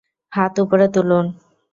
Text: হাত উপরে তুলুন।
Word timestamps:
হাত 0.33 0.53
উপরে 0.63 0.85
তুলুন। 0.93 1.25